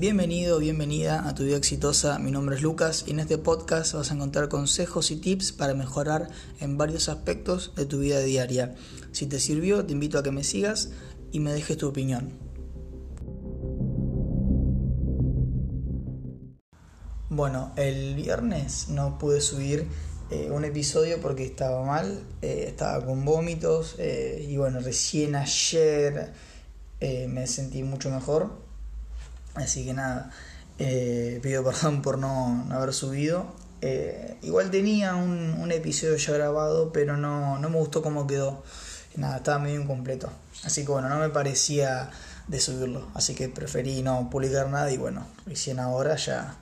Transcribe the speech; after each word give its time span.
Bienvenido, 0.00 0.58
bienvenida 0.60 1.28
a 1.28 1.34
tu 1.34 1.42
vida 1.44 1.58
exitosa. 1.58 2.18
Mi 2.18 2.30
nombre 2.30 2.56
es 2.56 2.62
Lucas 2.62 3.04
y 3.06 3.10
en 3.10 3.20
este 3.20 3.36
podcast 3.36 3.92
vas 3.92 4.10
a 4.10 4.14
encontrar 4.14 4.48
consejos 4.48 5.10
y 5.10 5.16
tips 5.16 5.52
para 5.52 5.74
mejorar 5.74 6.30
en 6.58 6.78
varios 6.78 7.10
aspectos 7.10 7.74
de 7.76 7.84
tu 7.84 7.98
vida 7.98 8.20
diaria. 8.20 8.76
Si 9.12 9.26
te 9.26 9.38
sirvió, 9.38 9.84
te 9.84 9.92
invito 9.92 10.18
a 10.18 10.22
que 10.22 10.30
me 10.30 10.42
sigas 10.42 10.92
y 11.32 11.40
me 11.40 11.52
dejes 11.52 11.76
tu 11.76 11.86
opinión. 11.86 12.32
Bueno, 17.28 17.74
el 17.76 18.14
viernes 18.14 18.88
no 18.88 19.18
pude 19.18 19.42
subir 19.42 19.86
eh, 20.30 20.50
un 20.50 20.64
episodio 20.64 21.20
porque 21.20 21.44
estaba 21.44 21.84
mal, 21.84 22.24
eh, 22.40 22.64
estaba 22.68 23.04
con 23.04 23.26
vómitos 23.26 23.96
eh, 23.98 24.46
y 24.48 24.56
bueno, 24.56 24.80
recién 24.80 25.34
ayer 25.34 26.32
me 27.28 27.46
sentí 27.46 27.82
mucho 27.82 28.10
mejor. 28.10 28.69
Así 29.54 29.84
que 29.84 29.92
nada, 29.94 30.30
pido 30.78 31.64
perdón 31.64 32.02
por 32.02 32.18
no, 32.18 32.66
haber 32.70 32.92
subido. 32.92 33.54
igual 34.42 34.70
tenía 34.70 35.14
un, 35.16 35.70
episodio 35.72 36.16
ya 36.16 36.32
grabado, 36.32 36.92
pero 36.92 37.16
no, 37.16 37.58
no 37.58 37.70
me 37.70 37.76
gustó 37.76 38.02
cómo 38.02 38.26
quedó. 38.26 38.62
Nada, 39.16 39.38
estaba 39.38 39.58
medio 39.58 39.80
incompleto. 39.80 40.30
Así 40.64 40.84
que 40.84 40.92
bueno, 40.92 41.08
no 41.08 41.18
me 41.18 41.30
parecía 41.30 42.10
de 42.46 42.60
subirlo. 42.60 43.08
Así 43.14 43.34
que 43.34 43.48
preferí 43.48 44.02
no 44.02 44.30
publicar 44.30 44.68
nada 44.68 44.90
y 44.90 44.96
bueno, 44.96 45.26
recién 45.46 45.78
ahora 45.78 46.16
ya 46.16 46.58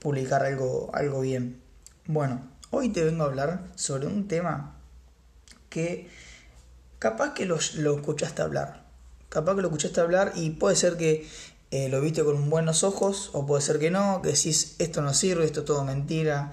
publicar 0.00 0.44
algo, 0.44 0.90
algo 0.92 1.20
bien. 1.20 1.60
Bueno, 2.06 2.42
hoy 2.70 2.90
te 2.90 3.04
vengo 3.04 3.24
a 3.24 3.26
hablar 3.26 3.64
sobre 3.74 4.06
un 4.06 4.28
tema 4.28 4.76
que 5.70 6.10
capaz 6.98 7.32
que 7.32 7.46
lo, 7.46 7.56
escuchaste 7.56 8.42
hablar. 8.42 8.83
Capaz 9.34 9.54
que 9.54 9.60
lo 9.60 9.68
escuchaste 9.68 10.00
hablar 10.00 10.32
y 10.34 10.50
puede 10.50 10.76
ser 10.76 10.96
que 10.96 11.28
eh, 11.70 11.90
lo 11.90 12.00
viste 12.00 12.24
con 12.24 12.48
buenos 12.48 12.84
ojos 12.84 13.28
o 13.34 13.46
puede 13.46 13.60
ser 13.60 13.78
que 13.78 13.90
no, 13.90 14.22
que 14.22 14.30
decís 14.30 14.76
esto 14.78 15.02
no 15.02 15.12
sirve, 15.12 15.44
esto 15.44 15.60
es 15.60 15.66
todo 15.66 15.84
mentira, 15.84 16.52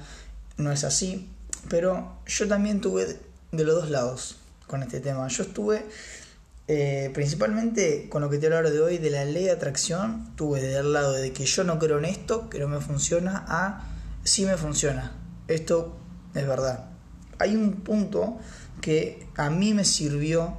no 0.57 0.73
es 0.73 0.83
así. 0.83 1.29
Pero 1.69 2.17
yo 2.25 2.47
también 2.49 2.81
tuve 2.81 3.19
de 3.51 3.63
los 3.63 3.75
dos 3.75 3.89
lados 3.89 4.35
con 4.67 4.83
este 4.83 4.99
tema. 4.99 5.27
Yo 5.29 5.43
estuve 5.43 5.85
eh, 6.67 7.09
principalmente 7.13 8.09
con 8.09 8.21
lo 8.21 8.29
que 8.29 8.37
te 8.37 8.53
hablo 8.53 8.69
de 8.69 8.81
hoy 8.81 8.97
de 8.97 9.11
la 9.11 9.23
ley 9.23 9.45
de 9.45 9.51
atracción, 9.51 10.35
tuve 10.35 10.59
del 10.59 10.91
lado 10.91 11.13
de 11.13 11.31
que 11.31 11.45
yo 11.45 11.63
no 11.63 11.79
creo 11.79 11.99
en 11.99 12.05
esto, 12.05 12.49
que 12.49 12.59
no 12.59 12.67
me 12.67 12.81
funciona, 12.81 13.45
a 13.47 13.87
sí 14.25 14.45
me 14.45 14.57
funciona 14.57 15.21
esto 15.53 15.97
es 16.33 16.47
verdad. 16.47 16.85
Hay 17.39 17.55
un 17.55 17.81
punto 17.81 18.39
que 18.79 19.27
a 19.35 19.49
mí 19.49 19.73
me 19.73 19.85
sirvió, 19.85 20.57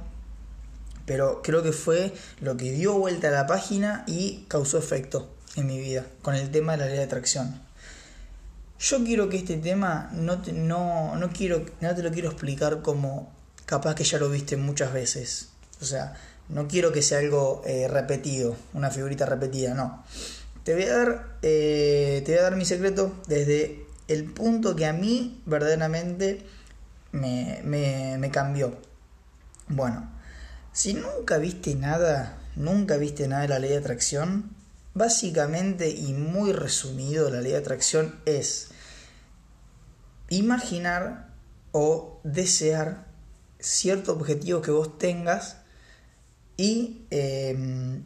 pero 1.05 1.41
creo 1.41 1.63
que 1.63 1.71
fue 1.71 2.13
lo 2.41 2.57
que 2.57 2.71
dio 2.71 2.93
vuelta 2.93 3.29
a 3.29 3.31
la 3.31 3.47
página 3.47 4.03
y 4.07 4.45
causó 4.47 4.77
efecto 4.77 5.29
en 5.55 5.67
mi 5.67 5.79
vida 5.79 6.05
con 6.21 6.35
el 6.35 6.49
tema 6.51 6.73
de 6.73 6.77
la 6.79 6.85
ley 6.87 6.97
de 6.97 7.03
atracción. 7.03 7.61
Yo 8.79 9.03
quiero 9.03 9.29
que 9.29 9.37
este 9.37 9.57
tema 9.57 10.09
no 10.13 10.41
te, 10.41 10.51
no, 10.51 11.15
no 11.15 11.29
quiero, 11.29 11.65
no 11.79 11.95
te 11.95 12.03
lo 12.03 12.11
quiero 12.11 12.29
explicar 12.29 12.81
como 12.81 13.31
capaz 13.65 13.95
que 13.95 14.03
ya 14.03 14.19
lo 14.19 14.29
viste 14.29 14.57
muchas 14.57 14.91
veces. 14.91 15.49
O 15.81 15.85
sea, 15.85 16.15
no 16.49 16.67
quiero 16.67 16.91
que 16.91 17.01
sea 17.01 17.19
algo 17.19 17.61
eh, 17.65 17.87
repetido, 17.87 18.55
una 18.73 18.91
figurita 18.91 19.25
repetida, 19.25 19.73
no. 19.73 20.03
Te 20.63 20.73
voy 20.73 20.83
a 20.83 20.97
dar, 20.97 21.37
eh, 21.41 22.21
te 22.25 22.31
voy 22.31 22.39
a 22.39 22.43
dar 22.43 22.55
mi 22.55 22.65
secreto 22.65 23.13
desde 23.27 23.85
el 24.07 24.25
punto 24.25 24.75
que 24.75 24.85
a 24.85 24.93
mí 24.93 25.41
verdaderamente 25.45 26.45
me, 27.11 27.61
me, 27.63 28.31
cambió. 28.31 28.77
Bueno, 29.67 30.09
si 30.73 30.93
nunca 30.93 31.37
viste 31.37 31.75
nada, 31.75 32.37
nunca 32.55 32.97
viste 32.97 33.27
nada 33.27 33.43
de 33.43 33.47
la 33.47 33.59
ley 33.59 33.69
de 33.69 33.77
atracción, 33.77 34.55
básicamente 34.93 35.89
y 35.89 36.13
muy 36.13 36.51
resumido 36.51 37.29
la 37.29 37.41
ley 37.41 37.53
de 37.53 37.57
atracción 37.59 38.19
es 38.25 38.69
imaginar 40.29 41.29
o 41.71 42.19
desear 42.23 43.05
cierto 43.59 44.13
objetivo 44.13 44.61
que 44.61 44.71
vos 44.71 44.97
tengas 44.97 45.57
y 46.57 47.05
em, 47.09 48.03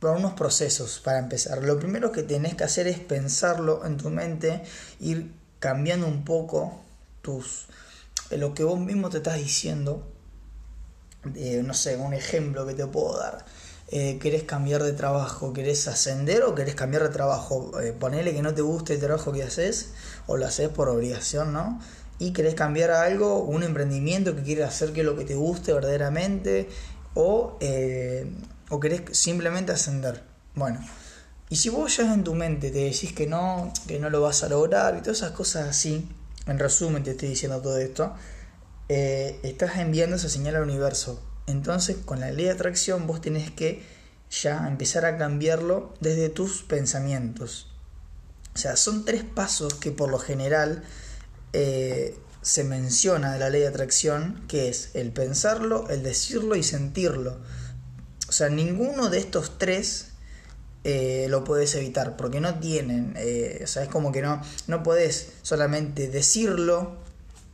por 0.00 0.16
unos 0.16 0.34
procesos 0.34 1.00
para 1.00 1.18
empezar. 1.18 1.62
Lo 1.62 1.78
primero 1.78 2.12
que 2.12 2.22
tenés 2.22 2.54
que 2.54 2.64
hacer 2.64 2.86
es 2.86 2.98
pensarlo 2.98 3.84
en 3.84 3.96
tu 3.96 4.10
mente, 4.10 4.62
ir 5.00 5.32
cambiando 5.58 6.06
un 6.06 6.24
poco 6.24 6.80
tus 7.22 7.66
lo 8.30 8.54
que 8.54 8.62
vos 8.62 8.78
mismo 8.78 9.08
te 9.10 9.18
estás 9.18 9.38
diciendo. 9.38 10.06
No 11.62 11.74
sé, 11.74 11.96
un 11.96 12.14
ejemplo 12.14 12.66
que 12.66 12.74
te 12.74 12.86
puedo 12.86 13.18
dar. 13.18 13.44
Eh, 13.90 14.18
¿Querés 14.20 14.42
cambiar 14.42 14.82
de 14.82 14.92
trabajo? 14.92 15.52
¿Querés 15.54 15.88
ascender 15.88 16.42
o 16.42 16.54
querés 16.54 16.74
cambiar 16.74 17.04
de 17.04 17.08
trabajo? 17.08 17.80
Eh, 17.80 17.94
ponele 17.98 18.34
que 18.34 18.42
no 18.42 18.52
te 18.52 18.60
guste 18.60 18.94
el 18.94 19.00
trabajo 19.00 19.32
que 19.32 19.42
haces 19.42 19.92
o 20.26 20.36
lo 20.36 20.46
haces 20.46 20.68
por 20.68 20.90
obligación, 20.90 21.54
¿no? 21.54 21.80
Y 22.18 22.32
querés 22.32 22.54
cambiar 22.54 22.90
algo, 22.90 23.42
un 23.42 23.62
emprendimiento 23.62 24.36
que 24.36 24.42
quieres 24.42 24.66
hacer 24.66 24.92
que 24.92 25.04
lo 25.04 25.16
que 25.16 25.24
te 25.24 25.36
guste 25.36 25.72
verdaderamente 25.72 26.68
o 27.14 27.56
eh, 27.60 28.30
o 28.68 28.80
querés 28.80 29.02
simplemente 29.12 29.72
ascender. 29.72 30.22
Bueno, 30.54 30.80
y 31.48 31.56
si 31.56 31.70
vos 31.70 31.96
ya 31.96 32.12
en 32.12 32.24
tu 32.24 32.34
mente 32.34 32.70
te 32.70 32.78
decís 32.78 33.12
que 33.12 33.26
no, 33.26 33.72
que 33.86 33.98
no 33.98 34.10
lo 34.10 34.20
vas 34.20 34.42
a 34.42 34.48
lograr 34.48 34.96
y 34.96 35.00
todas 35.00 35.18
esas 35.18 35.32
cosas 35.32 35.68
así, 35.68 36.06
en 36.46 36.58
resumen 36.58 37.02
te 37.02 37.12
estoy 37.12 37.30
diciendo 37.30 37.60
todo 37.60 37.78
esto, 37.78 38.14
eh, 38.88 39.38
estás 39.42 39.76
enviando 39.76 40.16
esa 40.16 40.28
señal 40.28 40.56
al 40.56 40.62
universo. 40.62 41.22
Entonces, 41.46 41.96
con 42.04 42.20
la 42.20 42.30
ley 42.30 42.46
de 42.46 42.52
atracción 42.52 43.06
vos 43.06 43.20
tenés 43.20 43.50
que 43.50 43.82
ya 44.30 44.66
empezar 44.66 45.04
a 45.04 45.18
cambiarlo 45.18 45.94
desde 46.00 46.28
tus 46.28 46.62
pensamientos. 46.62 47.70
O 48.54 48.58
sea, 48.58 48.76
son 48.76 49.04
tres 49.04 49.24
pasos 49.24 49.74
que 49.74 49.90
por 49.90 50.10
lo 50.10 50.18
general 50.18 50.82
eh, 51.52 52.18
se 52.42 52.64
menciona 52.64 53.32
de 53.32 53.38
la 53.38 53.50
ley 53.50 53.60
de 53.62 53.68
atracción, 53.68 54.44
que 54.48 54.68
es 54.68 54.90
el 54.94 55.12
pensarlo, 55.12 55.88
el 55.88 56.02
decirlo 56.02 56.56
y 56.56 56.62
sentirlo. 56.62 57.38
O 58.28 58.32
sea, 58.32 58.48
ninguno 58.48 59.10
de 59.10 59.18
estos 59.18 59.58
tres 59.58 60.08
eh, 60.84 61.26
lo 61.28 61.44
puedes 61.44 61.74
evitar, 61.74 62.16
porque 62.16 62.40
no 62.40 62.58
tienen, 62.58 63.14
o 63.62 63.66
sea, 63.66 63.82
es 63.82 63.88
como 63.88 64.12
que 64.12 64.22
no, 64.22 64.42
no 64.66 64.82
puedes 64.82 65.32
solamente 65.42 66.08
decirlo, 66.08 67.07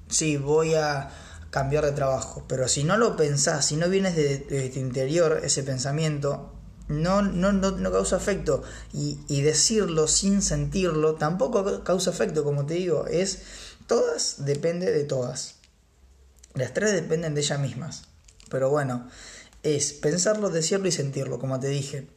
sí, 0.09 0.37
voy 0.37 0.75
a 0.75 1.10
cambiar 1.50 1.84
de 1.84 1.92
trabajo, 1.92 2.44
pero 2.48 2.66
si 2.66 2.82
no 2.82 2.97
lo 2.97 3.16
pensás, 3.16 3.66
si 3.66 3.76
no 3.76 3.88
vienes 3.88 4.16
de, 4.16 4.38
tu 4.38 4.78
interior 4.81 5.41
ese 5.44 5.62
pensamiento, 5.62 6.53
no, 6.88 7.22
no, 7.22 7.53
no, 7.53 7.92
causa 7.92 8.16
efecto. 8.16 8.62
Y, 8.92 9.20
y, 9.28 9.42
decirlo 9.42 10.06
sin 10.09 10.42
sentirlo 10.42 11.15
tampoco 11.15 11.82
causa 11.84 12.10
efecto, 12.10 12.44
como 12.44 12.66
te 12.66 12.75
digo. 12.75 13.06
Es 13.06 13.42
todas 13.87 14.44
depende 14.44 14.91
de 14.92 15.04
todas. 15.04 15.54
Las 16.54 16.75
tres 16.75 16.92
dependen 16.92 17.34
de 17.34 17.41
ellas 17.41 17.60
mismas. 17.60 18.03
Pero 18.50 18.69
bueno, 18.69 19.09
es 19.62 19.92
pensarlo, 19.92 20.50
decirlo 20.50 20.88
y 20.88 20.92
sentirlo, 20.92 21.38
como 21.38 21.59
te 21.59 21.69
dije. 21.69 22.09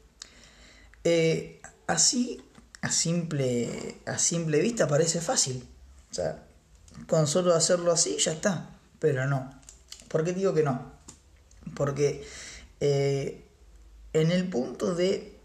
Eh, 1.03 1.61
así, 1.87 2.43
a 2.81 2.91
simple, 2.91 3.97
a 4.05 4.19
simple 4.19 4.59
vista, 4.59 4.87
parece 4.87 5.21
fácil. 5.21 5.67
O 6.11 6.13
sea, 6.13 6.46
con 7.05 7.27
solo 7.27 7.53
hacerlo 7.53 7.91
así 7.91 8.17
ya 8.17 8.31
está. 8.31 8.69
Pero 8.99 9.27
no. 9.27 9.51
¿Por 10.07 10.23
qué 10.23 10.33
digo 10.33 10.53
que 10.53 10.63
no? 10.63 10.91
Porque 11.75 12.25
eh, 12.79 13.43
en 14.13 14.31
el 14.31 14.49
punto 14.49 14.95
de 14.95 15.37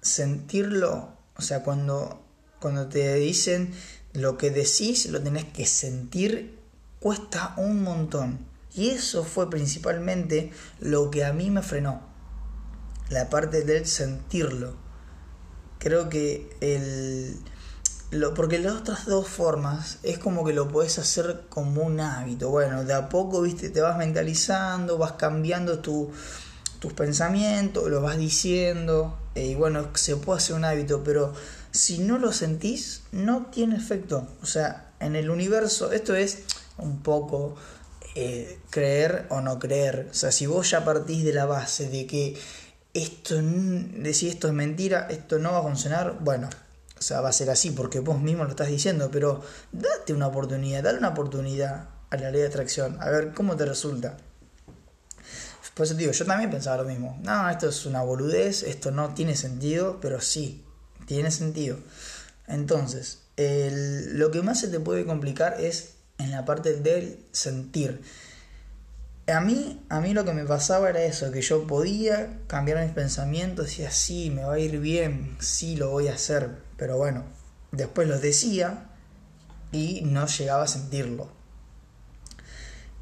sentirlo, 0.00 1.16
o 1.36 1.42
sea, 1.42 1.62
cuando, 1.62 2.22
cuando 2.60 2.88
te 2.88 3.14
dicen 3.14 3.74
lo 4.12 4.38
que 4.38 4.50
decís, 4.50 5.06
lo 5.06 5.22
tenés 5.22 5.44
que 5.44 5.66
sentir, 5.66 6.58
cuesta 7.00 7.54
un 7.56 7.82
montón. 7.82 8.38
Y 8.74 8.90
eso 8.90 9.24
fue 9.24 9.50
principalmente 9.50 10.52
lo 10.80 11.10
que 11.10 11.24
a 11.24 11.32
mí 11.32 11.50
me 11.50 11.62
frenó. 11.62 12.02
La 13.10 13.28
parte 13.28 13.62
del 13.62 13.86
sentirlo. 13.86 14.74
Creo 15.78 16.08
que 16.08 16.56
el... 16.60 17.38
Lo, 18.14 18.32
porque 18.32 18.58
las 18.60 18.74
otras 18.74 19.06
dos 19.06 19.26
formas 19.26 19.98
es 20.04 20.18
como 20.18 20.44
que 20.44 20.52
lo 20.52 20.68
puedes 20.68 20.98
hacer 20.98 21.42
como 21.48 21.82
un 21.82 21.98
hábito. 21.98 22.48
Bueno, 22.48 22.84
de 22.84 22.94
a 22.94 23.08
poco, 23.08 23.42
viste, 23.42 23.70
te 23.70 23.80
vas 23.80 23.98
mentalizando, 23.98 24.98
vas 24.98 25.12
cambiando 25.12 25.80
tu, 25.80 26.12
tus 26.78 26.92
pensamientos, 26.92 27.88
lo 27.90 28.00
vas 28.00 28.16
diciendo. 28.16 29.18
Eh, 29.34 29.48
y 29.48 29.54
bueno, 29.56 29.88
se 29.94 30.16
puede 30.16 30.38
hacer 30.38 30.54
un 30.54 30.64
hábito, 30.64 31.02
pero 31.02 31.32
si 31.72 31.98
no 31.98 32.18
lo 32.18 32.32
sentís, 32.32 33.02
no 33.10 33.46
tiene 33.46 33.76
efecto. 33.76 34.28
O 34.42 34.46
sea, 34.46 34.92
en 35.00 35.16
el 35.16 35.28
universo, 35.28 35.90
esto 35.90 36.14
es 36.14 36.44
un 36.78 37.02
poco 37.02 37.56
eh, 38.14 38.60
creer 38.70 39.26
o 39.30 39.40
no 39.40 39.58
creer. 39.58 40.08
O 40.10 40.14
sea, 40.14 40.30
si 40.30 40.46
vos 40.46 40.70
ya 40.70 40.84
partís 40.84 41.24
de 41.24 41.32
la 41.32 41.46
base 41.46 41.88
de 41.88 42.06
que 42.06 42.38
esto, 42.94 43.40
de 43.42 44.14
si 44.14 44.28
esto 44.28 44.46
es 44.46 44.54
mentira, 44.54 45.08
esto 45.10 45.40
no 45.40 45.50
va 45.50 45.58
a 45.58 45.62
funcionar, 45.62 46.18
bueno, 46.20 46.48
o 46.98 47.02
sea, 47.02 47.20
va 47.20 47.28
a 47.28 47.32
ser 47.32 47.50
así 47.50 47.70
porque 47.70 48.00
vos 48.00 48.20
mismo 48.20 48.44
lo 48.44 48.50
estás 48.50 48.68
diciendo, 48.68 49.10
pero 49.10 49.42
date 49.72 50.12
una 50.12 50.26
oportunidad, 50.28 50.82
dale 50.82 50.98
una 50.98 51.08
oportunidad 51.08 51.88
a 52.10 52.16
la 52.16 52.30
ley 52.30 52.40
de 52.42 52.46
atracción, 52.46 52.96
a 53.00 53.10
ver 53.10 53.32
cómo 53.34 53.56
te 53.56 53.66
resulta. 53.66 54.16
Por 55.74 55.86
eso 55.86 55.94
digo, 55.94 56.12
yo 56.12 56.24
también 56.24 56.50
pensaba 56.50 56.82
lo 56.82 56.88
mismo. 56.88 57.18
No, 57.22 57.50
esto 57.50 57.68
es 57.68 57.84
una 57.84 58.02
boludez, 58.02 58.62
esto 58.62 58.92
no 58.92 59.12
tiene 59.12 59.34
sentido, 59.34 59.98
pero 60.00 60.20
sí, 60.20 60.64
tiene 61.06 61.32
sentido. 61.32 61.78
Entonces, 62.46 63.22
lo 63.36 64.30
que 64.30 64.42
más 64.42 64.60
se 64.60 64.68
te 64.68 64.78
puede 64.78 65.04
complicar 65.04 65.60
es 65.60 65.94
en 66.18 66.30
la 66.30 66.44
parte 66.44 66.74
del 66.74 67.18
sentir. 67.32 68.02
A 69.26 69.40
mí, 69.40 69.82
a 69.88 70.00
mí 70.00 70.12
lo 70.12 70.26
que 70.26 70.34
me 70.34 70.44
pasaba 70.44 70.90
era 70.90 71.02
eso, 71.02 71.32
que 71.32 71.40
yo 71.40 71.66
podía 71.66 72.40
cambiar 72.46 72.84
mis 72.84 72.92
pensamientos 72.92 73.78
y 73.78 73.84
así 73.84 74.30
me 74.30 74.44
va 74.44 74.54
a 74.54 74.58
ir 74.58 74.78
bien, 74.80 75.36
sí 75.40 75.76
lo 75.76 75.90
voy 75.90 76.08
a 76.08 76.14
hacer, 76.14 76.50
pero 76.76 76.98
bueno, 76.98 77.24
después 77.72 78.06
los 78.06 78.20
decía 78.20 78.90
y 79.72 80.02
no 80.02 80.26
llegaba 80.26 80.64
a 80.64 80.68
sentirlo. 80.68 81.30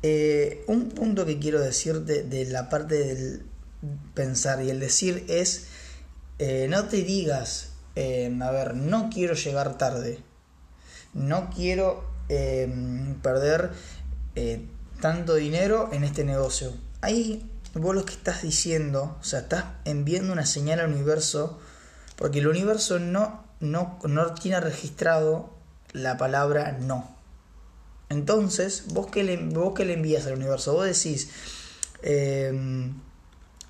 Eh, 0.05 0.65
un 0.69 0.91
punto 0.91 1.27
que 1.27 1.41
quiero 1.41 1.61
decirte 1.61 2.23
de 2.23 2.45
la 2.47 2.69
parte 2.69 2.99
del 2.99 3.47
pensar 4.15 4.63
y 4.63 4.71
el 4.71 4.79
decir 4.79 5.25
es, 5.29 5.67
eh, 6.39 6.69
no 6.71 6.85
te 6.85 6.99
digas, 6.99 7.73
eh, 7.97 8.37
a 8.41 8.51
ver, 8.53 8.75
no 8.77 9.11
quiero 9.13 9.35
llegar 9.35 9.77
tarde, 9.77 10.21
no 11.15 11.51
quiero 11.51 12.11
perder 13.23 13.73
tanto 15.03 15.35
dinero 15.35 15.91
en 15.93 16.05
este 16.05 16.23
negocio. 16.23 16.73
Ahí 17.01 17.51
vos 17.75 17.93
lo 17.93 18.05
que 18.05 18.13
estás 18.13 18.43
diciendo, 18.43 19.17
o 19.21 19.25
sea, 19.25 19.41
estás 19.41 19.65
enviando 19.85 20.33
una 20.33 20.47
señal 20.47 20.79
al 20.79 20.93
universo, 20.93 21.59
porque 22.15 22.39
el 22.39 22.47
universo 22.47 23.01
no, 23.01 23.45
no, 23.59 23.99
no 24.05 24.35
tiene 24.35 24.61
registrado 24.61 25.51
la 25.93 26.17
palabra 26.19 26.79
no. 26.81 27.17
Entonces, 28.11 28.85
vos 28.93 29.09
que 29.09 29.25
le, 29.25 29.37
vos 29.39 29.75
que 29.75 29.85
le 29.85 29.95
envías 29.95 30.25
al 30.27 30.35
universo, 30.35 30.73
vos 30.75 30.87
decís, 30.87 31.31
em, 32.03 32.95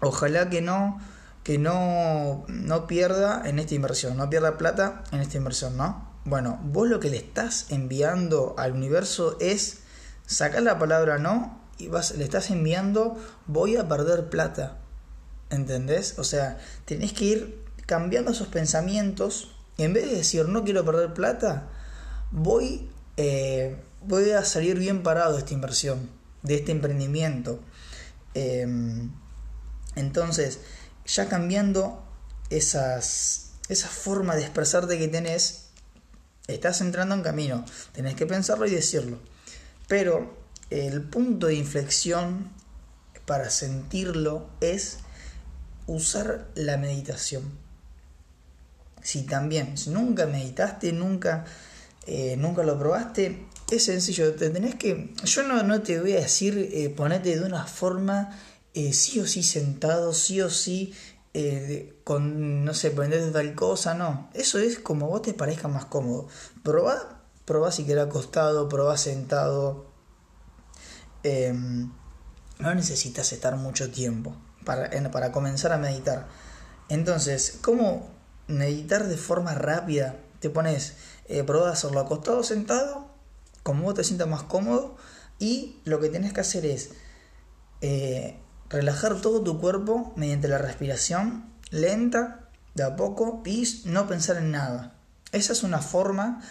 ojalá 0.01 0.51
que 0.51 0.61
no, 0.61 1.01
que 1.45 1.57
no, 1.57 2.45
no 2.47 2.87
pierda 2.87 3.49
en 3.49 3.59
esta 3.59 3.75
inversión, 3.75 4.19
no 4.19 4.29
pierda 4.29 4.59
plata 4.59 5.03
en 5.13 5.21
esta 5.21 5.39
inversión, 5.39 5.79
¿no? 5.79 6.13
Bueno, 6.27 6.61
vos 6.63 6.89
lo 6.89 7.01
que 7.01 7.09
le 7.09 7.17
estás 7.17 7.71
enviando 7.71 8.55
al 8.59 8.73
universo 8.73 9.39
es 9.41 9.82
sacar 10.27 10.63
la 10.63 10.79
palabra 10.79 11.19
no 11.19 11.61
y 11.79 11.89
vas, 11.89 12.17
le 12.17 12.25
estás 12.25 12.51
enviando 12.51 13.17
voy 13.47 13.77
a 13.77 13.89
perder 13.89 14.29
plata. 14.29 14.79
¿Entendés? 15.51 16.19
O 16.19 16.25
sea, 16.25 16.59
tenés 16.87 17.13
que 17.13 17.25
ir 17.25 17.65
cambiando 17.87 18.31
esos 18.31 18.49
pensamientos. 18.49 19.55
En 19.79 19.93
vez 19.93 20.09
de 20.09 20.17
decir 20.17 20.49
no 20.49 20.65
quiero 20.65 20.85
perder 20.85 21.13
plata, 21.13 21.69
voy, 22.31 22.91
eh, 23.17 23.77
voy 24.03 24.31
a 24.31 24.45
salir 24.45 24.79
bien 24.79 25.03
parado 25.03 25.35
de 25.35 25.41
esta 25.41 25.55
inversión, 25.55 26.09
de 26.43 26.57
este 26.57 26.73
emprendimiento. 26.73 27.61
Em, 28.35 29.11
entonces, 29.95 30.61
ya 31.05 31.29
cambiando 31.29 32.03
esas, 32.51 33.53
esa 33.69 33.89
forma 33.89 34.37
de 34.37 34.43
expresarte 34.43 34.99
que 34.99 35.09
tenés, 35.09 35.69
estás 36.47 36.81
entrando 36.81 37.15
en 37.15 37.23
camino. 37.23 37.65
Tenés 37.93 38.15
que 38.15 38.27
pensarlo 38.27 38.67
y 38.67 38.71
decirlo. 38.71 39.19
Pero 39.93 40.33
el 40.71 41.03
punto 41.03 41.49
de 41.49 41.55
inflexión 41.55 42.49
para 43.27 43.51
sentirlo 43.51 44.49
es 44.63 45.01
usar 45.87 46.49
la 46.55 46.79
meditación. 46.79 47.43
Si 49.03 49.25
también, 49.25 49.77
si 49.77 49.91
nunca 49.91 50.25
meditaste, 50.25 50.95
nunca, 50.95 51.45
eh, 52.07 52.37
nunca 52.39 52.63
lo 52.63 52.79
probaste, 52.79 53.45
es 53.71 53.85
sencillo, 53.85 54.35
te 54.35 54.49
tenés 54.49 54.77
que, 54.77 55.13
yo 55.25 55.43
no, 55.43 55.63
no 55.63 55.83
te 55.83 56.01
voy 56.01 56.15
a 56.15 56.21
decir 56.21 56.71
eh, 56.73 56.89
ponete 56.89 57.39
de 57.39 57.45
una 57.45 57.67
forma 57.67 58.31
eh, 58.73 58.95
sí 58.95 59.21
o 59.21 59.27
sí 59.27 59.43
sentado, 59.43 60.15
sí 60.15 60.41
o 60.41 60.49
sí 60.49 60.95
con, 62.03 62.65
no 62.65 62.73
sé, 62.73 62.93
ponerte 62.93 63.31
tal 63.31 63.55
cosa, 63.55 63.93
no, 63.93 64.31
eso 64.33 64.59
es 64.59 64.79
como 64.79 65.09
vos 65.09 65.21
te 65.21 65.35
parezca 65.35 65.69
más 65.69 65.85
cómodo. 65.85 66.29
Probá 66.63 67.22
probá 67.53 67.71
si 67.71 67.85
queda 67.85 68.05
acostado, 68.05 68.67
probá 68.67 68.97
sentado. 68.97 69.85
Em, 71.23 71.93
no 72.59 72.75
necesitas 72.75 73.31
estar 73.33 73.57
mucho 73.57 73.91
tiempo 73.91 74.35
para, 74.65 74.89
para 75.11 75.33
comenzar 75.33 75.71
a 75.73 75.77
meditar. 75.77 76.29
Entonces, 76.89 77.59
¿cómo 77.61 78.09
meditar 78.47 79.07
de 79.07 79.19
forma 79.19 79.53
rápida? 79.53 80.17
Te 80.41 80.49
pones, 80.49 80.95
eh, 81.27 81.45
probá 81.45 81.71
hacerlo 81.71 82.01
acostado, 82.01 82.43
sentado, 82.43 83.11
como 83.63 83.83
vos 83.83 83.95
te 83.95 84.05
sientas 84.05 84.29
más 84.29 84.45
cómodo. 84.45 84.97
Y 85.39 85.79
lo 85.85 86.01
que 86.01 86.09
tienes 86.09 86.33
que 86.33 86.41
hacer 86.41 86.65
es 86.65 86.93
eh, 87.83 88.41
relajar 88.71 89.21
todo 89.21 89.43
tu 89.43 89.61
cuerpo 89.61 90.15
mediante 90.17 90.49
la 90.49 90.57
respiración 90.57 91.53
lenta, 91.71 92.49
de 92.75 92.85
a 92.85 92.97
poco, 92.97 93.43
y 93.45 93.83
no 93.85 94.07
pensar 94.09 94.39
en 94.39 94.53
nada. 94.53 94.95
Esa 95.33 95.53
es 95.53 95.63
una 95.63 95.81
forma 95.81 96.43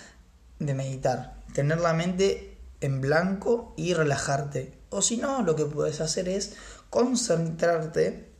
de 0.66 0.74
meditar, 0.75 1.42
tener 1.54 1.80
la 1.80 1.94
mente 1.94 2.58
en 2.81 3.02
blanco 3.02 3.74
y 3.78 3.94
relajarte. 3.94 4.78
O 4.90 5.02
si 5.02 5.18
no, 5.18 5.42
lo 5.42 5.56
que 5.56 5.66
puedes 5.66 6.02
hacer 6.02 6.30
es 6.30 6.54
concentrarte, 6.90 8.31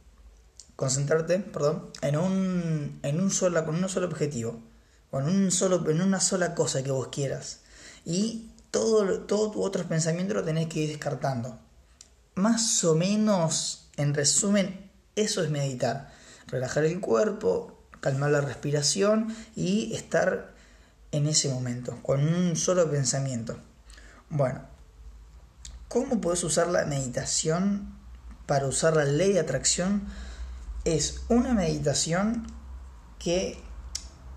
concentrarte, 0.76 1.40
perdón, 1.40 1.90
en 2.02 2.18
un, 2.18 3.00
en 3.02 3.20
un 3.20 3.32
solo, 3.32 3.66
con 3.66 3.76
un 3.76 3.90
solo 3.90 4.08
objetivo, 4.08 4.62
o 5.10 5.20
en, 5.20 5.26
un 5.26 5.52
solo, 5.52 5.90
en 5.90 6.02
una 6.02 6.20
sola 6.20 6.54
cosa 6.54 6.84
que 6.84 6.92
vos 6.92 7.08
quieras. 7.08 7.62
Y 8.06 8.52
todo, 8.70 9.22
todo 9.22 9.52
tu 9.52 9.64
otro 9.64 9.84
pensamiento 9.86 10.34
lo 10.34 10.44
tenés 10.44 10.68
que 10.68 10.82
ir 10.82 10.90
descartando. 10.90 11.60
Más 12.36 12.84
o 12.84 12.96
menos, 12.96 13.90
en 13.98 14.14
resumen, 14.14 14.92
eso 15.16 15.44
es 15.44 15.50
meditar. 15.50 16.12
Relajar 16.48 16.86
el 16.86 17.00
cuerpo, 17.00 17.80
calmar 18.00 18.32
la 18.32 18.42
respiración 18.42 19.36
y 19.56 19.94
estar 19.96 20.54
en 21.12 21.28
ese 21.28 21.50
momento, 21.50 22.02
con 22.02 22.26
un 22.26 22.56
solo 22.56 22.90
pensamiento. 22.90 23.58
Bueno, 24.30 24.62
¿cómo 25.88 26.22
puedes 26.22 26.44
usar 26.44 26.68
la 26.68 26.86
meditación 26.86 27.94
para 28.46 28.68
usar 28.68 28.96
la 28.96 29.06
ley 29.06 29.34
de 29.34 29.40
atracción? 29.40 30.04
Es 30.86 31.22
una 31.28 31.54
meditación 31.54 32.48
que, 33.20 33.60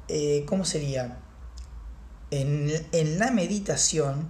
eh, 0.08 0.44
¿cómo 0.46 0.64
sería? 0.64 1.18
En, 2.30 2.70
en 2.92 3.18
la 3.18 3.30
meditación, 3.30 4.28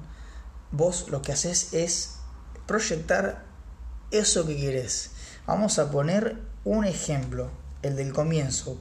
vos 0.70 1.08
lo 1.08 1.22
que 1.22 1.32
haces 1.32 1.72
es 1.72 2.16
proyectar 2.66 3.44
eso 4.10 4.46
que 4.46 4.56
querés. 4.56 5.10
Vamos 5.46 5.78
a 5.78 5.90
poner 5.90 6.40
un 6.64 6.84
ejemplo, 6.84 7.50
el 7.82 7.96
del 7.96 8.12
comienzo 8.12 8.78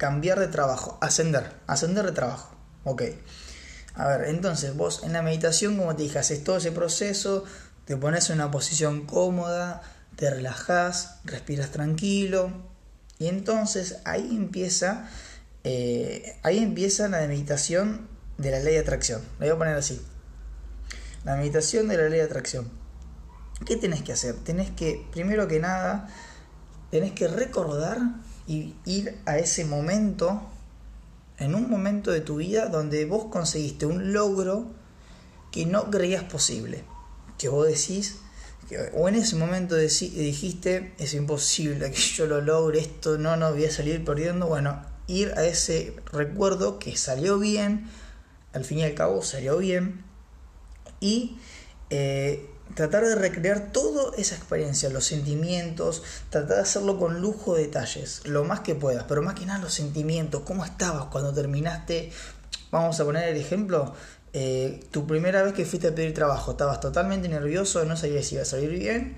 cambiar 0.00 0.40
de 0.40 0.48
trabajo, 0.48 0.96
ascender, 1.02 1.52
ascender 1.66 2.06
de 2.06 2.12
trabajo. 2.12 2.56
Ok. 2.84 3.02
A 3.94 4.08
ver, 4.08 4.30
entonces 4.30 4.74
vos 4.74 5.02
en 5.04 5.12
la 5.12 5.20
meditación, 5.20 5.76
como 5.76 5.94
te 5.94 6.04
dije, 6.04 6.18
haces 6.18 6.42
todo 6.42 6.56
ese 6.56 6.72
proceso, 6.72 7.44
te 7.84 7.98
pones 7.98 8.30
en 8.30 8.36
una 8.36 8.50
posición 8.50 9.04
cómoda, 9.04 9.82
te 10.16 10.30
relajas, 10.30 11.16
respiras 11.24 11.70
tranquilo. 11.70 12.50
Y 13.18 13.26
entonces 13.26 13.98
ahí 14.06 14.34
empieza, 14.34 15.06
eh, 15.64 16.38
ahí 16.44 16.60
empieza 16.60 17.06
la 17.08 17.18
meditación 17.26 18.08
de 18.38 18.52
la 18.52 18.60
ley 18.60 18.72
de 18.72 18.80
atracción. 18.80 19.20
La 19.38 19.44
voy 19.44 19.54
a 19.54 19.58
poner 19.58 19.76
así. 19.76 20.00
La 21.24 21.36
meditación 21.36 21.88
de 21.88 21.98
la 21.98 22.08
ley 22.08 22.20
de 22.20 22.24
atracción. 22.24 22.70
¿Qué 23.66 23.76
tenés 23.76 24.02
que 24.02 24.14
hacer? 24.14 24.34
Tenés 24.36 24.70
que, 24.70 25.06
primero 25.12 25.46
que 25.46 25.60
nada, 25.60 26.08
tenés 26.90 27.12
que 27.12 27.28
recordar 27.28 27.98
y 28.46 28.74
ir 28.84 29.18
a 29.26 29.38
ese 29.38 29.64
momento, 29.64 30.42
en 31.38 31.54
un 31.54 31.70
momento 31.70 32.10
de 32.10 32.20
tu 32.20 32.36
vida 32.36 32.66
donde 32.66 33.04
vos 33.04 33.26
conseguiste 33.26 33.86
un 33.86 34.12
logro 34.12 34.66
que 35.52 35.66
no 35.66 35.90
creías 35.90 36.24
posible, 36.24 36.84
que 37.38 37.48
vos 37.48 37.66
decís, 37.66 38.16
o 38.94 39.08
en 39.08 39.16
ese 39.16 39.36
momento 39.36 39.76
dijiste, 39.76 40.94
es 40.98 41.14
imposible 41.14 41.90
que 41.90 41.98
yo 41.98 42.26
lo 42.26 42.40
logre, 42.40 42.78
esto 42.78 43.18
no, 43.18 43.36
no 43.36 43.52
voy 43.52 43.64
a 43.64 43.70
salir 43.70 44.04
perdiendo, 44.04 44.46
bueno, 44.46 44.84
ir 45.06 45.32
a 45.36 45.44
ese 45.44 45.96
recuerdo 46.12 46.78
que 46.78 46.96
salió 46.96 47.38
bien, 47.38 47.88
al 48.52 48.64
fin 48.64 48.78
y 48.78 48.84
al 48.84 48.94
cabo 48.94 49.22
salió 49.22 49.58
bien, 49.58 50.04
y 51.00 51.36
eh, 51.90 52.48
tratar 52.74 53.04
de 53.04 53.14
recrear 53.14 53.72
toda 53.72 54.16
esa 54.16 54.34
experiencia, 54.34 54.88
los 54.90 55.04
sentimientos, 55.04 56.02
tratar 56.30 56.56
de 56.56 56.62
hacerlo 56.62 56.98
con 56.98 57.20
lujo 57.20 57.54
de 57.54 57.62
detalles, 57.62 58.22
lo 58.26 58.44
más 58.44 58.60
que 58.60 58.74
puedas, 58.74 59.04
pero 59.04 59.22
más 59.22 59.34
que 59.34 59.46
nada 59.46 59.58
los 59.58 59.74
sentimientos, 59.74 60.42
cómo 60.44 60.64
estabas 60.64 61.06
cuando 61.06 61.32
terminaste, 61.32 62.12
vamos 62.70 62.98
a 63.00 63.04
poner 63.04 63.28
el 63.28 63.36
ejemplo, 63.36 63.94
eh, 64.32 64.80
tu 64.90 65.06
primera 65.06 65.42
vez 65.42 65.52
que 65.54 65.64
fuiste 65.64 65.88
a 65.88 65.94
pedir 65.94 66.14
trabajo, 66.14 66.52
estabas 66.52 66.80
totalmente 66.80 67.28
nervioso, 67.28 67.84
no 67.84 67.96
sabías 67.96 68.26
si 68.26 68.36
iba 68.36 68.42
a 68.42 68.46
salir 68.46 68.70
bien, 68.70 69.16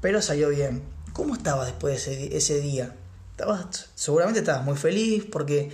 pero 0.00 0.22
salió 0.22 0.48
bien. 0.48 0.82
¿Cómo 1.12 1.34
estabas 1.34 1.66
después 1.66 2.06
de 2.06 2.14
ese, 2.14 2.36
ese 2.36 2.60
día? 2.60 2.96
Estabas, 3.32 3.90
seguramente 3.94 4.40
estabas 4.40 4.64
muy 4.64 4.76
feliz 4.76 5.24
porque 5.30 5.70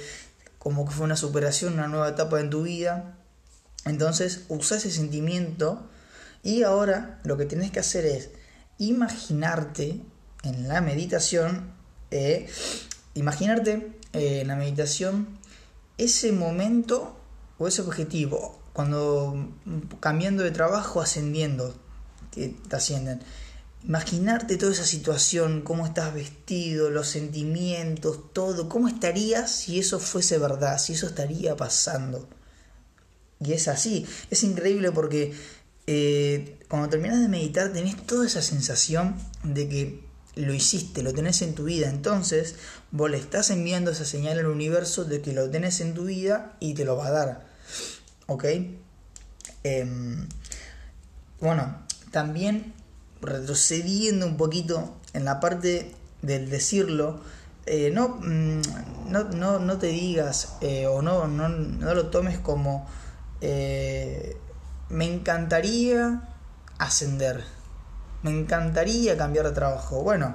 como 0.59 0.85
que 0.85 0.93
fue 0.93 1.05
una 1.05 1.17
superación, 1.17 1.75
una 1.75 1.89
nueva 1.89 2.09
etapa 2.11 2.41
en 2.41 2.51
tu 2.51 2.63
vida. 2.63 3.17
Entonces, 3.87 4.45
usa 4.49 4.77
ese 4.77 4.91
sentimiento 4.91 5.89
y 6.43 6.63
ahora 6.63 7.21
lo 7.25 7.37
que 7.37 7.47
tienes 7.47 7.71
que 7.71 7.81
hacer 7.81 8.07
es 8.07 8.31
imaginarte 8.79 10.01
en 10.43 10.69
la 10.69 10.81
meditación, 10.81 11.73
eh, 12.11 12.49
imaginarte 13.15 13.99
eh, 14.13 14.41
en 14.41 14.49
la 14.49 14.57
meditación 14.57 15.39
ese 15.99 16.33
momento 16.33 17.17
o 17.59 17.69
ese 17.69 17.83
objetivo, 17.83 18.59
cuando 18.73 19.53
cambiando 20.01 20.43
de 20.43 20.51
trabajo, 20.51 21.03
ascendiendo, 21.03 21.75
que 22.31 22.55
te 22.69 22.77
ascienden. 22.77 23.21
Imaginarte 23.85 24.57
toda 24.57 24.73
esa 24.73 24.85
situación, 24.85 25.63
cómo 25.63 25.85
estás 25.85 26.15
vestido, 26.15 26.91
los 26.91 27.09
sentimientos, 27.09 28.33
todo, 28.33 28.69
cómo 28.69 28.89
estarías 28.89 29.51
si 29.51 29.79
eso 29.79 29.99
fuese 29.99 30.39
verdad, 30.39 30.79
si 30.79 30.95
eso 30.95 31.07
estaría 31.07 31.57
pasando. 31.57 32.29
Y 33.41 33.53
es 33.53 33.69
así, 33.69 34.07
es 34.31 34.43
increíble 34.43 34.93
porque 34.93 35.35
eh, 35.93 36.57
cuando 36.69 36.89
terminas 36.89 37.21
de 37.21 37.27
meditar 37.27 37.73
tenés 37.73 37.97
toda 38.07 38.25
esa 38.25 38.43
sensación 38.43 39.17
de 39.43 39.69
que 39.69 40.05
lo 40.37 40.55
hiciste, 40.55 41.03
lo 41.03 41.13
tenés 41.13 41.43
en 41.43 41.57
tu 41.57 41.65
vida. 41.65 41.91
Entonces, 41.91 42.55
vos 42.93 43.11
le 43.11 43.17
estás 43.17 43.51
enviando 43.51 43.91
esa 43.91 44.05
señal 44.05 44.39
al 44.39 44.47
universo 44.47 45.05
de 45.05 45.21
que 45.21 45.33
lo 45.33 45.51
tenés 45.51 45.81
en 45.81 45.95
tu 45.95 46.05
vida 46.05 46.55
y 46.61 46.75
te 46.75 46.85
lo 46.85 46.97
va 46.97 47.09
a 47.09 47.11
dar. 47.11 47.47
¿Ok? 48.29 48.45
Em, 49.65 50.29
bueno, 51.41 51.83
también 52.13 52.73
retrocediendo 53.21 54.27
un 54.27 54.37
poquito 54.37 54.97
en 55.13 55.25
la 55.25 55.41
parte 55.41 55.91
del 56.23 56.51
decirlo, 56.51 57.21
eh, 57.67 57.91
no, 57.93 58.21
mm, 58.21 58.61
no, 59.09 59.25
no, 59.25 59.59
no, 59.59 59.79
te 59.79 59.89
digas 59.89 60.55
eh, 60.61 60.87
o 60.87 61.03
no, 61.03 61.27
no, 61.27 61.49
no, 61.49 61.95
lo 61.95 62.11
tomes 62.11 62.39
como 62.39 62.89
me 64.91 65.07
encantaría 65.07 66.29
ascender 66.79 67.45
me 68.23 68.31
encantaría 68.31 69.17
cambiar 69.17 69.47
de 69.47 69.53
trabajo. 69.53 70.03
Bueno, 70.03 70.35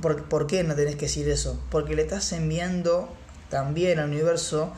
¿por, 0.00 0.24
¿por 0.24 0.46
qué 0.46 0.64
no 0.64 0.74
tenés 0.74 0.96
que 0.96 1.06
decir 1.06 1.28
eso? 1.28 1.60
Porque 1.70 1.94
le 1.94 2.02
estás 2.02 2.32
enviando 2.32 3.08
también 3.50 3.98
al 3.98 4.08
universo 4.08 4.72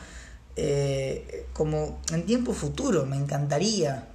eh, 0.55 1.47
como 1.53 2.01
en 2.11 2.25
tiempo 2.25 2.53
futuro, 2.53 3.05
me 3.05 3.17
encantaría, 3.17 4.09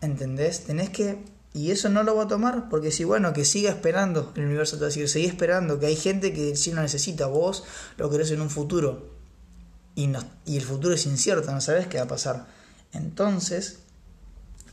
¿entendés? 0.00 0.64
Tenés 0.64 0.90
que... 0.90 1.18
Y 1.54 1.70
eso 1.70 1.90
no 1.90 2.02
lo 2.02 2.14
voy 2.14 2.24
a 2.24 2.28
tomar 2.28 2.70
porque 2.70 2.90
si, 2.90 3.04
bueno, 3.04 3.34
que 3.34 3.44
siga 3.44 3.70
esperando, 3.70 4.32
el 4.36 4.46
universo 4.46 4.76
te 4.76 4.82
va 4.82 4.86
a 4.86 4.90
decir, 4.90 5.26
esperando, 5.26 5.78
que 5.78 5.86
hay 5.86 5.96
gente 5.96 6.32
que 6.32 6.56
si 6.56 6.72
no 6.72 6.80
necesita, 6.80 7.26
vos 7.26 7.64
lo 7.98 8.08
querés 8.08 8.30
en 8.30 8.40
un 8.40 8.48
futuro. 8.48 9.10
Y, 9.94 10.06
no, 10.06 10.24
y 10.46 10.56
el 10.56 10.62
futuro 10.62 10.94
es 10.94 11.04
incierto, 11.04 11.52
no 11.52 11.60
sabes 11.60 11.88
qué 11.88 11.98
va 11.98 12.04
a 12.04 12.08
pasar. 12.08 12.46
Entonces, 12.94 13.80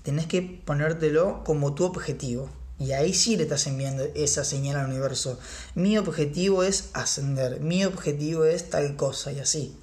tenés 0.10 0.26
que 0.26 0.42
ponértelo 0.42 1.44
como 1.44 1.76
tu 1.76 1.86
objetivo. 1.86 2.50
Y 2.80 2.94
ahí 2.94 3.14
sí 3.14 3.38
le 3.38 3.44
estás 3.44 3.68
enviando 3.68 4.06
esa 4.16 4.44
señal 4.44 4.78
al 4.78 4.90
universo. 4.90 5.38
Mi 5.76 6.00
objetivo 6.00 6.64
es 6.64 6.90
ascender, 6.94 7.60
mi 7.60 7.86
objetivo 7.86 8.44
es 8.46 8.72
tal 8.72 8.96
cosa 8.96 9.32
y 9.32 9.40
así. 9.40 9.78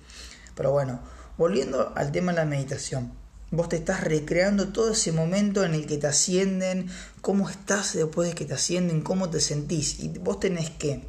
Pero 0.57 0.73
bueno, 0.73 0.99
volviendo 1.39 1.93
al 1.95 2.11
tema 2.11 2.33
de 2.33 2.39
la 2.39 2.45
meditación. 2.45 3.13
Vos 3.53 3.69
te 3.69 3.77
estás 3.77 4.03
recreando 4.03 4.73
todo 4.73 4.91
ese 4.91 5.13
momento 5.13 5.65
en 5.65 5.75
el 5.75 5.87
que 5.87 5.97
te 5.97 6.09
ascienden, 6.09 6.89
cómo 7.21 7.49
estás 7.49 7.95
después 7.95 8.29
de 8.29 8.35
que 8.35 8.47
te 8.47 8.55
ascienden, 8.55 9.03
cómo 9.03 9.31
te 9.31 9.41
sentís. 9.41 10.01
Y 10.01 10.09
vos 10.09 10.41
tenés 10.41 10.71
que 10.71 11.05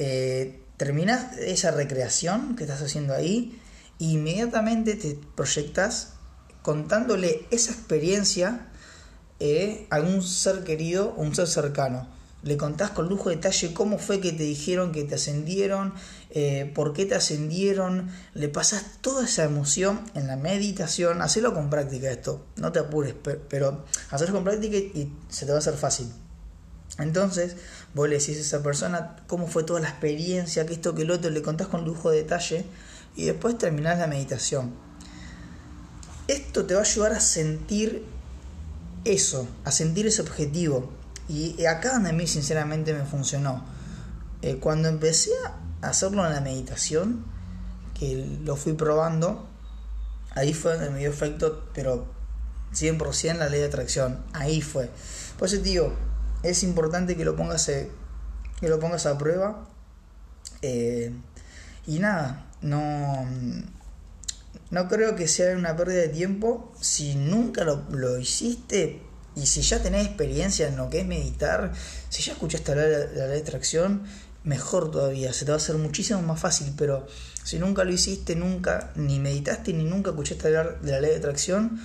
eh, 0.00 0.60
terminar 0.76 1.30
esa 1.38 1.70
recreación 1.70 2.56
que 2.56 2.64
estás 2.64 2.82
haciendo 2.82 3.14
ahí 3.14 3.62
e 4.00 4.06
inmediatamente 4.06 4.96
te 4.96 5.16
proyectas 5.36 6.17
contándole 6.68 7.46
esa 7.50 7.72
experiencia 7.72 8.66
eh, 9.40 9.86
a 9.88 10.00
un 10.00 10.20
ser 10.20 10.64
querido 10.64 11.14
o 11.16 11.22
un 11.22 11.34
ser 11.34 11.46
cercano. 11.46 12.06
Le 12.42 12.58
contás 12.58 12.90
con 12.90 13.08
lujo 13.08 13.30
de 13.30 13.36
detalle 13.36 13.72
cómo 13.72 13.96
fue 13.96 14.20
que 14.20 14.32
te 14.32 14.42
dijeron 14.42 14.92
que 14.92 15.02
te 15.04 15.14
ascendieron, 15.14 15.94
eh, 16.28 16.70
por 16.74 16.92
qué 16.92 17.06
te 17.06 17.14
ascendieron, 17.14 18.10
le 18.34 18.50
pasas 18.50 18.84
toda 19.00 19.24
esa 19.24 19.44
emoción 19.44 20.02
en 20.12 20.26
la 20.26 20.36
meditación, 20.36 21.22
hacelo 21.22 21.54
con 21.54 21.70
práctica 21.70 22.10
esto, 22.10 22.44
no 22.56 22.70
te 22.70 22.80
apures, 22.80 23.14
pero 23.48 23.86
hacerlo 24.10 24.34
con 24.34 24.44
práctica 24.44 24.76
y 24.76 25.10
se 25.30 25.46
te 25.46 25.52
va 25.52 25.56
a 25.56 25.60
hacer 25.60 25.78
fácil. 25.78 26.12
Entonces, 26.98 27.56
vos 27.94 28.10
le 28.10 28.18
decís 28.18 28.36
a 28.36 28.40
esa 28.40 28.62
persona 28.62 29.16
cómo 29.26 29.46
fue 29.46 29.64
toda 29.64 29.80
la 29.80 29.88
experiencia, 29.88 30.66
que 30.66 30.74
esto, 30.74 30.94
que 30.94 31.04
el 31.04 31.12
otro, 31.12 31.30
le 31.30 31.40
contás 31.40 31.68
con 31.68 31.86
lujo 31.86 32.10
de 32.10 32.18
detalle 32.18 32.66
y 33.16 33.24
después 33.24 33.56
terminás 33.56 33.98
la 33.98 34.06
meditación. 34.06 34.86
Esto 36.28 36.66
te 36.66 36.74
va 36.74 36.80
a 36.80 36.84
ayudar 36.84 37.12
a 37.12 37.20
sentir 37.20 38.04
eso, 39.04 39.48
a 39.64 39.72
sentir 39.72 40.06
ese 40.06 40.22
objetivo. 40.22 40.90
Y 41.28 41.64
acá 41.66 41.92
donde 41.92 42.10
a 42.10 42.12
mí 42.12 42.26
sinceramente 42.26 42.92
me 42.94 43.04
funcionó. 43.04 43.64
Eh, 44.42 44.58
cuando 44.58 44.88
empecé 44.88 45.30
a 45.82 45.88
hacerlo 45.88 46.24
en 46.26 46.32
la 46.32 46.40
meditación, 46.40 47.24
que 47.98 48.38
lo 48.44 48.56
fui 48.56 48.74
probando, 48.74 49.46
ahí 50.30 50.54
fue 50.54 50.74
donde 50.74 50.90
me 50.90 51.00
dio 51.00 51.10
efecto, 51.10 51.68
pero 51.74 52.06
100% 52.72 53.38
la 53.38 53.48
ley 53.48 53.60
de 53.60 53.66
atracción. 53.66 54.24
Ahí 54.32 54.60
fue. 54.62 54.90
Por 55.38 55.48
eso 55.48 55.56
digo, 55.58 55.94
es 56.42 56.62
importante 56.62 57.16
que 57.16 57.24
lo 57.24 57.36
pongas, 57.36 57.68
eh, 57.68 57.90
que 58.60 58.68
lo 58.68 58.78
pongas 58.78 59.06
a 59.06 59.18
prueba. 59.18 59.66
Eh, 60.62 61.12
y 61.86 61.98
nada, 61.98 62.46
no 62.60 63.26
no 64.70 64.88
creo 64.88 65.16
que 65.16 65.28
sea 65.28 65.56
una 65.56 65.76
pérdida 65.76 66.00
de 66.00 66.08
tiempo 66.08 66.72
si 66.80 67.14
nunca 67.14 67.64
lo, 67.64 68.18
hiciste 68.18 69.00
y 69.34 69.46
si 69.46 69.62
ya 69.62 69.82
tenés 69.82 70.06
experiencia 70.06 70.68
en 70.68 70.76
lo 70.76 70.90
que 70.90 71.00
es 71.00 71.06
meditar, 71.06 71.72
si 72.08 72.22
ya 72.22 72.32
escuchaste 72.32 72.72
hablar 72.72 72.88
de 72.88 73.16
la, 73.16 73.26
ley 73.26 73.36
de 73.36 73.42
atracción, 73.42 74.02
mejor 74.44 74.90
todavía, 74.90 75.32
se 75.32 75.44
te 75.44 75.52
va 75.52 75.56
a 75.56 75.58
hacer 75.58 75.76
muchísimo 75.76 76.20
más 76.22 76.40
fácil, 76.40 76.72
pero 76.76 77.06
si 77.44 77.58
nunca 77.58 77.84
lo 77.84 77.92
hiciste, 77.92 78.34
nunca 78.34 78.92
ni 78.96 79.20
meditaste 79.20 79.72
ni 79.72 79.84
nunca 79.84 80.10
escuchaste 80.10 80.48
hablar 80.48 80.80
de 80.82 80.92
la 80.92 81.00
ley 81.00 81.10
de 81.10 81.16
atracción, 81.16 81.80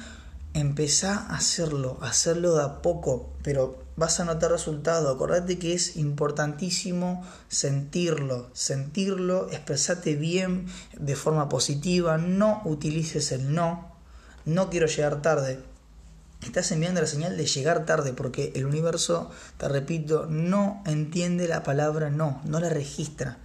empezá 0.54 1.16
a 1.16 1.38
hacerlo, 1.38 1.98
hacerlo 2.02 2.56
de 2.56 2.64
a 2.64 2.82
poco, 2.82 3.34
pero 3.44 3.84
vas 3.96 4.20
a 4.20 4.26
notar 4.26 4.52
resultados. 4.52 5.14
Acordate 5.14 5.58
que 5.58 5.74
es 5.74 5.98
importantísimo 5.98 7.26
sentirlo, 7.48 8.50
sentirlo, 8.54 9.50
expresate 9.52 10.16
bien 10.16 10.68
de 10.98 11.16
forma 11.16 11.50
positiva, 11.50 12.18
no 12.18 12.62
utilices 12.66 13.32
el 13.32 13.54
no, 13.54 13.96
no 14.46 14.70
quiero 14.70 14.88
llegar 14.88 15.22
tarde. 15.22 15.60
Estás 16.44 16.72
enviando 16.72 17.00
la 17.02 17.08
señal 17.08 17.38
de 17.38 17.46
llegar 17.46 17.86
tarde 17.86 18.14
porque 18.14 18.52
el 18.56 18.66
universo, 18.66 19.32
te 19.58 19.70
repito, 19.70 20.26
no 20.28 20.84
entiende 20.86 21.48
la 21.48 21.64
palabra 21.64 22.10
no, 22.10 22.42
no 22.44 22.60
la 22.60 22.70
registra. 22.70 23.38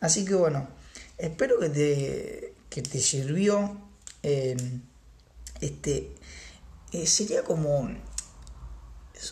Así 0.00 0.24
que 0.24 0.34
bueno, 0.34 0.68
espero 1.16 1.58
que 1.58 1.70
te, 1.70 2.54
que 2.68 2.82
te 2.82 3.00
sirvió. 3.00 3.80
Eh, 4.22 4.56
este, 5.60 6.14
eh, 6.92 7.06
sería 7.06 7.42
como 7.42 7.88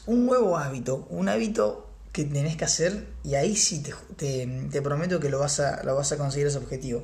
un 0.07 0.27
nuevo 0.27 0.57
hábito, 0.57 1.07
un 1.11 1.29
hábito 1.29 1.91
que 2.13 2.25
tenés 2.25 2.57
que 2.57 2.65
hacer 2.65 3.09
y 3.25 3.35
ahí 3.35 3.57
sí 3.57 3.83
te, 4.17 4.83
prometo 4.83 5.19
que 5.19 5.29
lo 5.29 5.41
vas, 5.41 5.61
a, 5.61 5.83
lo 5.83 5.97
vas 5.97 6.13
a 6.13 6.17
conseguir 6.17 6.47
ese 6.47 6.59
objetivo. 6.59 7.03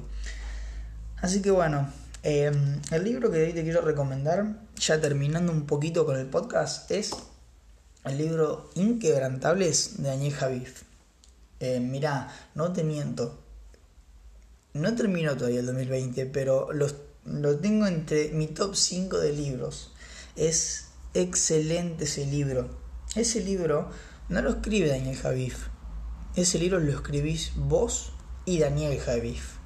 Así 1.20 1.42
que 1.42 1.50
bueno, 1.50 1.92
em, 2.22 2.80
el 2.90 3.04
libro 3.04 3.30
que 3.30 3.42
hoy 3.42 3.52
te 3.52 3.64
quiero 3.64 3.80
recomendar, 3.82 4.56
ya 4.76 5.00
terminando 5.00 5.52
un 5.52 5.66
poquito 5.66 6.06
con 6.06 6.16
el 6.16 6.26
podcast, 6.26 6.90
es 6.90 7.10
el 8.04 8.18
libro 8.18 8.70
Inquebrantables 8.74 10.02
de 10.02 10.08
Daniel 10.08 10.32
Javif. 10.32 10.82
Eh, 11.58 11.80
mirá, 11.80 12.28
no 12.54 12.72
te 12.72 12.84
miento, 12.84 13.38
no 14.72 14.94
termino 14.94 15.36
todavía 15.36 15.60
el 15.60 15.66
2020, 15.66 16.26
pero 16.26 16.72
lo 17.24 17.58
tengo 17.58 17.86
entre 17.86 18.30
mi 18.30 18.46
top 18.46 18.74
5 18.74 19.18
de 19.18 19.32
libros. 19.32 19.92
Es 20.36 20.88
excelente 21.14 22.04
ese 22.04 22.26
libro. 22.26 22.70
Ese 23.14 23.40
libro 23.42 23.90
no 24.28 24.42
lo 24.42 24.50
escribe 24.50 24.88
Daniel 24.88 25.16
Javif. 25.16 25.66
Ese 26.36 26.58
libro 26.58 26.78
lo 26.78 26.92
escribís 26.92 27.52
vos 27.56 28.12
y 28.44 28.58
Daniel 28.58 28.98
Javif. 29.00 29.56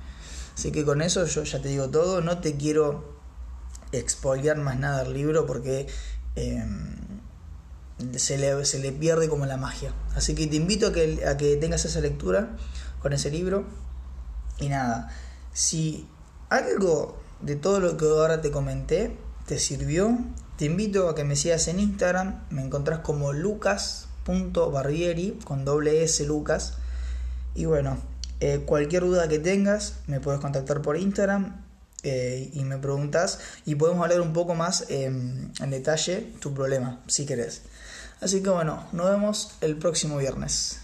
Así 0.56 0.72
que 0.72 0.84
con 0.84 1.02
eso 1.02 1.26
yo 1.26 1.42
ya 1.42 1.60
te 1.60 1.68
digo 1.68 1.90
todo. 1.90 2.20
No 2.20 2.40
te 2.40 2.56
quiero 2.56 3.18
expoliar 3.92 4.56
más 4.56 4.78
nada 4.78 5.02
al 5.02 5.12
libro 5.12 5.46
porque 5.46 5.86
em, 6.36 6.96
se, 8.16 8.38
le, 8.38 8.64
se, 8.64 8.78
le, 8.78 8.92
pierde 8.92 9.28
como 9.28 9.46
la 9.46 9.56
magia. 9.56 9.92
Así 10.14 10.34
que 10.34 10.46
te 10.46 10.56
invito 10.56 10.88
a 10.88 10.92
que, 10.92 11.26
a 11.26 11.36
que 11.36 11.56
tengas 11.56 11.84
esa 11.84 12.00
lectura 12.00 12.56
con 13.00 13.12
ese 13.12 13.30
libro. 13.30 13.66
Y 14.58 14.68
nada, 14.68 15.10
si 15.52 16.08
algo 16.48 17.23
de 17.40 17.56
todo 17.56 17.80
lo 17.80 17.96
que 17.96 18.06
ahora 18.06 18.40
te 18.40 18.50
comenté 18.50 19.16
te 19.46 19.58
sirvió, 19.58 20.18
te 20.56 20.66
invito 20.66 21.08
a 21.08 21.14
que 21.14 21.24
me 21.24 21.36
sigas 21.36 21.68
en 21.68 21.80
Instagram, 21.80 22.44
me 22.50 22.60
encontrás 22.62 22.98
como 23.00 23.32
lucas.barrieri 23.32 25.38
con 25.44 25.64
doble 25.64 26.02
S 26.02 26.22
Lucas. 26.24 26.74
Y 27.54 27.64
bueno, 27.66 27.98
eh, 28.40 28.62
cualquier 28.64 29.02
duda 29.02 29.28
que 29.28 29.38
tengas, 29.38 29.96
me 30.06 30.20
puedes 30.20 30.40
contactar 30.40 30.80
por 30.82 30.96
Instagram 30.96 31.62
eh, 32.02 32.50
y 32.52 32.64
me 32.64 32.78
preguntas 32.78 33.38
y 33.64 33.74
podemos 33.74 34.02
hablar 34.02 34.22
un 34.22 34.32
poco 34.32 34.54
más 34.54 34.86
en 34.88 35.52
detalle 35.68 36.32
tu 36.40 36.54
problema, 36.54 37.02
si 37.06 37.26
querés. 37.26 37.62
Así 38.20 38.42
que 38.42 38.50
bueno, 38.50 38.86
nos 38.92 39.10
vemos 39.10 39.56
el 39.60 39.76
próximo 39.76 40.16
viernes. 40.16 40.83